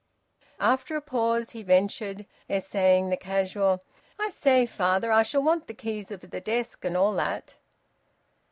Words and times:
After 0.59 0.95
a 0.95 0.99
pause, 1.01 1.51
he 1.51 1.61
ventured, 1.61 2.25
essaying 2.49 3.11
the 3.11 3.17
casual 3.17 3.83
"I 4.19 4.31
say, 4.31 4.65
father, 4.65 5.11
I 5.11 5.21
shall 5.21 5.43
want 5.43 5.67
the 5.67 5.75
keys 5.75 6.09
of 6.09 6.21
the 6.21 6.41
desk, 6.41 6.83
and 6.83 6.97
all 6.97 7.13
that." 7.13 7.53